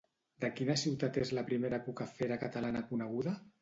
De 0.45 0.49
quina 0.59 0.77
ciutat 0.85 1.21
és 1.25 1.33
la 1.41 1.45
primera 1.51 1.83
Cucafera 1.87 2.43
catalana 2.49 2.87
coneguda? 2.93 3.41